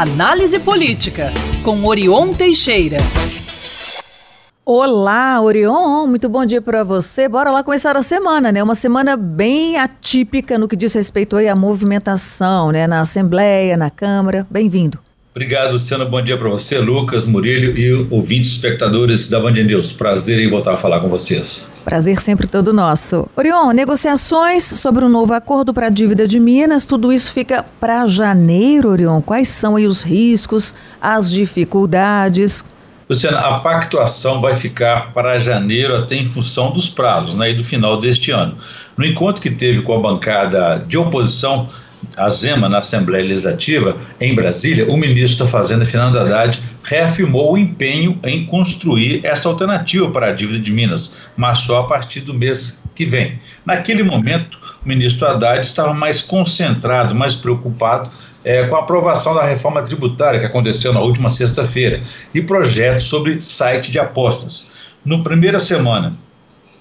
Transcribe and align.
Análise 0.00 0.60
Política, 0.60 1.26
com 1.64 1.84
Orion 1.84 2.32
Teixeira. 2.32 2.98
Olá, 4.64 5.40
Orion, 5.40 6.06
muito 6.06 6.28
bom 6.28 6.46
dia 6.46 6.62
para 6.62 6.84
você. 6.84 7.28
Bora 7.28 7.50
lá 7.50 7.64
começar 7.64 7.96
a 7.96 8.02
semana, 8.02 8.52
né? 8.52 8.62
Uma 8.62 8.76
semana 8.76 9.16
bem 9.16 9.76
atípica 9.76 10.56
no 10.56 10.68
que 10.68 10.76
diz 10.76 10.94
respeito 10.94 11.34
aí 11.34 11.48
à 11.48 11.56
movimentação, 11.56 12.70
né? 12.70 12.86
Na 12.86 13.00
Assembleia, 13.00 13.76
na 13.76 13.90
Câmara. 13.90 14.46
Bem-vindo. 14.48 15.00
Obrigado, 15.38 15.70
Luciano. 15.70 16.04
Bom 16.04 16.20
dia 16.20 16.36
para 16.36 16.48
você, 16.48 16.80
Lucas, 16.80 17.24
Murilo 17.24 17.78
e 17.78 18.08
ouvintes 18.10 18.50
espectadores 18.50 19.28
da 19.28 19.38
Band 19.38 19.52
News. 19.52 19.92
Prazer 19.92 20.40
em 20.40 20.50
voltar 20.50 20.74
a 20.74 20.76
falar 20.76 20.98
com 20.98 21.08
vocês. 21.08 21.70
Prazer 21.84 22.20
sempre 22.20 22.48
todo 22.48 22.72
nosso. 22.72 23.28
Orion, 23.36 23.70
negociações 23.70 24.64
sobre 24.64 25.04
um 25.04 25.08
novo 25.08 25.32
acordo 25.32 25.72
para 25.72 25.86
a 25.86 25.90
dívida 25.90 26.26
de 26.26 26.40
Minas, 26.40 26.84
tudo 26.84 27.12
isso 27.12 27.32
fica 27.32 27.64
para 27.78 28.04
janeiro, 28.08 28.88
Orion. 28.88 29.20
Quais 29.20 29.46
são 29.46 29.76
aí 29.76 29.86
os 29.86 30.02
riscos, 30.02 30.74
as 31.00 31.30
dificuldades? 31.30 32.64
Luciana, 33.08 33.38
a 33.38 33.60
pactuação 33.60 34.40
vai 34.40 34.56
ficar 34.56 35.12
para 35.14 35.38
janeiro 35.38 35.94
até 35.94 36.16
em 36.16 36.26
função 36.26 36.72
dos 36.72 36.90
prazos 36.90 37.34
né, 37.34 37.52
e 37.52 37.54
do 37.54 37.62
final 37.62 37.96
deste 37.96 38.32
ano. 38.32 38.58
No 38.96 39.06
encontro 39.06 39.40
que 39.40 39.50
teve 39.50 39.82
com 39.82 39.94
a 39.94 40.00
bancada 40.00 40.84
de 40.84 40.98
oposição, 40.98 41.68
a 42.16 42.28
Zema, 42.28 42.68
na 42.68 42.78
Assembleia 42.78 43.24
Legislativa, 43.24 43.96
em 44.20 44.34
Brasília, 44.34 44.90
o 44.90 44.96
ministro 44.96 45.44
da 45.44 45.50
Fazenda, 45.50 45.86
Fernando 45.86 46.18
Haddad, 46.18 46.60
reafirmou 46.82 47.52
o 47.52 47.58
empenho 47.58 48.18
em 48.24 48.46
construir 48.46 49.24
essa 49.24 49.48
alternativa 49.48 50.10
para 50.10 50.28
a 50.28 50.32
dívida 50.32 50.58
de 50.58 50.72
Minas, 50.72 51.28
mas 51.36 51.58
só 51.58 51.80
a 51.80 51.86
partir 51.86 52.20
do 52.20 52.34
mês 52.34 52.82
que 52.94 53.04
vem. 53.04 53.38
Naquele 53.64 54.02
momento, 54.02 54.58
o 54.84 54.88
ministro 54.88 55.26
Haddad 55.26 55.64
estava 55.66 55.92
mais 55.92 56.22
concentrado, 56.22 57.14
mais 57.14 57.34
preocupado 57.34 58.10
é, 58.44 58.66
com 58.66 58.76
a 58.76 58.80
aprovação 58.80 59.34
da 59.34 59.44
reforma 59.44 59.82
tributária 59.82 60.40
que 60.40 60.46
aconteceu 60.46 60.92
na 60.92 61.00
última 61.00 61.30
sexta-feira 61.30 62.00
e 62.34 62.40
projetos 62.40 63.04
sobre 63.04 63.40
site 63.40 63.90
de 63.90 63.98
apostas. 63.98 64.70
No 65.04 65.22
primeira 65.22 65.58
semana, 65.58 66.16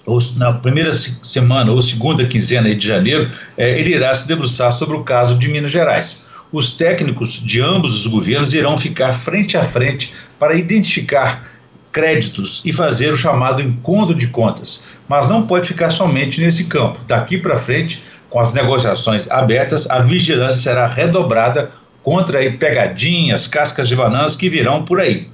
ou 0.07 0.19
na 0.37 0.53
primeira 0.53 0.93
semana 0.93 1.69
ou 1.69 1.81
segunda 1.81 2.25
quinzena 2.25 2.73
de 2.73 2.87
janeiro, 2.87 3.29
é, 3.57 3.77
ele 3.77 3.93
irá 3.93 4.15
se 4.15 4.25
debruçar 4.25 4.71
sobre 4.71 4.95
o 4.95 5.03
caso 5.03 5.37
de 5.37 5.49
Minas 5.49 5.71
Gerais. 5.71 6.23
Os 6.49 6.71
técnicos 6.71 7.33
de 7.33 7.61
ambos 7.61 7.93
os 7.93 8.07
governos 8.07 8.53
irão 8.53 8.77
ficar 8.77 9.11
frente 9.11 9.57
a 9.57 9.63
frente 9.63 10.13
para 10.39 10.55
identificar 10.55 11.51
créditos 11.91 12.61
e 12.63 12.71
fazer 12.71 13.11
o 13.11 13.17
chamado 13.17 13.61
encontro 13.61 14.15
de 14.15 14.27
contas, 14.27 14.85
mas 15.09 15.27
não 15.27 15.45
pode 15.45 15.67
ficar 15.67 15.89
somente 15.89 16.39
nesse 16.39 16.65
campo. 16.65 16.99
Daqui 17.05 17.37
para 17.37 17.57
frente, 17.57 18.01
com 18.29 18.39
as 18.39 18.53
negociações 18.53 19.29
abertas, 19.29 19.89
a 19.89 19.99
vigilância 19.99 20.61
será 20.61 20.87
redobrada 20.87 21.69
contra 22.01 22.39
pegadinhas, 22.51 23.45
cascas 23.45 23.89
de 23.89 23.95
bananas 23.95 24.37
que 24.37 24.47
virão 24.47 24.85
por 24.85 25.01
aí. 25.01 25.27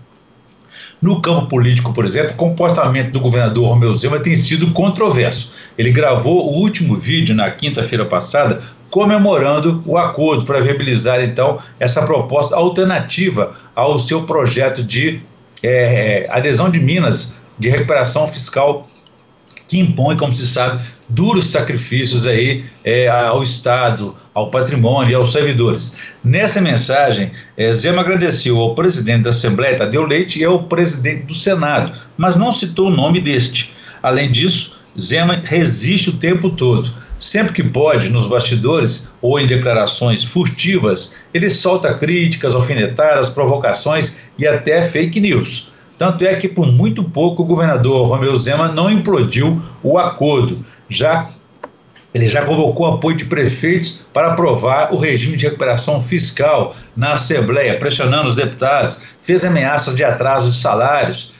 No 1.03 1.21
campo 1.21 1.47
político, 1.47 1.91
por 1.91 2.05
exemplo, 2.05 2.31
o 2.31 2.37
comportamento 2.37 3.11
do 3.11 3.19
governador 3.19 3.67
Romeu 3.67 3.93
Zema 3.93 4.21
tem 4.21 4.37
sido 4.37 4.71
controverso. 4.71 5.51
Ele 5.77 5.91
gravou 5.91 6.47
o 6.49 6.61
último 6.61 6.95
vídeo 6.95 7.35
na 7.35 7.51
quinta-feira 7.51 8.05
passada 8.05 8.61
comemorando 8.89 9.83
o 9.85 9.97
acordo 9.97 10.45
para 10.45 10.61
viabilizar 10.61 11.21
então 11.21 11.57
essa 11.77 12.03
proposta 12.03 12.55
alternativa 12.55 13.53
ao 13.75 13.99
seu 13.99 14.23
projeto 14.23 14.81
de 14.81 15.19
é, 15.61 16.25
adesão 16.31 16.69
de 16.69 16.79
Minas 16.79 17.33
de 17.59 17.67
recuperação 17.69 18.25
fiscal 18.25 18.87
que 19.67 19.79
impõe, 19.79 20.17
como 20.17 20.33
se 20.33 20.47
sabe, 20.47 20.81
duros 21.09 21.45
sacrifícios 21.45 22.25
aí 22.27 22.63
é, 22.83 23.07
ao 23.07 23.43
Estado, 23.43 24.13
ao 24.33 24.49
patrimônio 24.49 25.11
e 25.11 25.15
aos 25.15 25.31
servidores. 25.31 25.97
Nessa 26.23 26.61
mensagem, 26.61 27.31
é, 27.57 27.71
Zema 27.71 28.01
agradeceu 28.01 28.59
ao 28.59 28.75
presidente 28.75 29.23
da 29.23 29.29
Assembleia, 29.29 29.77
Tadeu 29.77 30.03
Leite, 30.03 30.39
e 30.39 30.43
ao 30.43 30.63
presidente 30.63 31.25
do 31.25 31.33
Senado, 31.33 31.93
mas 32.17 32.35
não 32.35 32.51
citou 32.51 32.87
o 32.87 32.95
nome 32.95 33.19
deste. 33.21 33.73
Além 34.01 34.31
disso, 34.31 34.77
Zema 34.99 35.41
resiste 35.43 36.09
o 36.09 36.17
tempo 36.17 36.49
todo. 36.49 36.91
Sempre 37.17 37.53
que 37.53 37.63
pode, 37.63 38.09
nos 38.09 38.27
bastidores 38.27 39.09
ou 39.21 39.39
em 39.39 39.47
declarações 39.47 40.23
furtivas, 40.23 41.17
ele 41.33 41.49
solta 41.49 41.93
críticas, 41.93 42.53
alfinetadas, 42.53 43.29
provocações 43.29 44.15
e 44.37 44.45
até 44.45 44.81
fake 44.81 45.19
news. 45.19 45.72
Tanto 46.03 46.25
é 46.25 46.35
que, 46.35 46.49
por 46.49 46.69
muito 46.69 47.01
pouco, 47.01 47.43
o 47.43 47.45
governador 47.45 48.09
Romeu 48.09 48.35
Zema 48.35 48.67
não 48.67 48.91
implodiu 48.91 49.63
o 49.81 49.97
acordo. 49.97 50.61
Já 50.89 51.29
ele 52.13 52.27
já 52.27 52.43
convocou 52.43 52.85
apoio 52.87 53.15
de 53.15 53.23
prefeitos 53.23 54.03
para 54.11 54.33
aprovar 54.33 54.93
o 54.93 54.97
regime 54.97 55.37
de 55.37 55.45
recuperação 55.45 56.01
fiscal 56.01 56.75
na 56.93 57.13
Assembleia, 57.13 57.79
pressionando 57.79 58.27
os 58.27 58.35
deputados, 58.35 58.99
fez 59.21 59.45
ameaças 59.45 59.95
de 59.95 60.03
atraso 60.03 60.51
de 60.51 60.57
salários, 60.57 61.31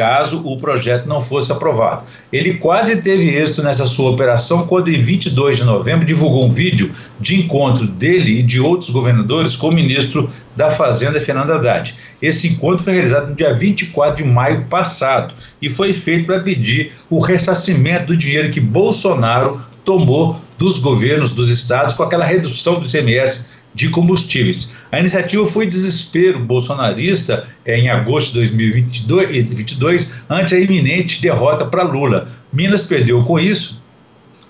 caso 0.00 0.40
o 0.46 0.56
projeto 0.56 1.06
não 1.06 1.20
fosse 1.20 1.52
aprovado. 1.52 2.04
Ele 2.32 2.54
quase 2.54 3.02
teve 3.02 3.36
êxito 3.36 3.62
nessa 3.62 3.84
sua 3.84 4.10
operação 4.10 4.66
quando, 4.66 4.88
em 4.88 4.98
22 4.98 5.58
de 5.58 5.64
novembro, 5.64 6.06
divulgou 6.06 6.46
um 6.46 6.50
vídeo 6.50 6.90
de 7.20 7.38
encontro 7.38 7.86
dele 7.86 8.38
e 8.38 8.42
de 8.42 8.58
outros 8.58 8.88
governadores 8.88 9.56
com 9.56 9.68
o 9.68 9.74
ministro 9.74 10.30
da 10.56 10.70
Fazenda, 10.70 11.20
Fernando 11.20 11.52
Haddad. 11.52 11.94
Esse 12.22 12.48
encontro 12.48 12.82
foi 12.82 12.94
realizado 12.94 13.28
no 13.28 13.34
dia 13.34 13.52
24 13.52 14.24
de 14.24 14.30
maio 14.30 14.64
passado 14.70 15.34
e 15.60 15.68
foi 15.68 15.92
feito 15.92 16.24
para 16.24 16.40
pedir 16.40 16.92
o 17.10 17.18
ressarcimento 17.18 18.06
do 18.06 18.16
dinheiro 18.16 18.50
que 18.50 18.58
Bolsonaro 18.58 19.60
tomou 19.84 20.40
dos 20.56 20.78
governos 20.78 21.32
dos 21.32 21.50
estados 21.50 21.92
com 21.92 22.02
aquela 22.02 22.24
redução 22.24 22.80
do 22.80 22.86
ICMS 22.86 23.59
de 23.74 23.88
combustíveis. 23.88 24.70
A 24.90 24.98
iniciativa 24.98 25.44
foi 25.46 25.66
desespero 25.66 26.40
bolsonarista 26.40 27.46
é, 27.64 27.78
em 27.78 27.88
agosto 27.88 28.32
de 28.32 28.40
2022, 28.40 30.22
ante 30.28 30.54
a 30.54 30.58
iminente 30.58 31.22
derrota 31.22 31.64
para 31.64 31.82
Lula. 31.82 32.28
Minas 32.52 32.82
perdeu 32.82 33.22
com 33.22 33.38
isso, 33.38 33.84